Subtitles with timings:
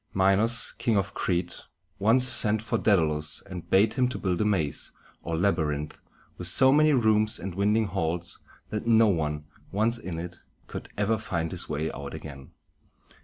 [0.15, 1.61] Minos, King of Crete,
[1.99, 5.99] once sent for Dædalus, and bade him build a maze, or labyrinth,
[6.39, 8.39] with so many rooms and winding halls,
[8.71, 12.49] that no one, once in it, could ever find his way out again.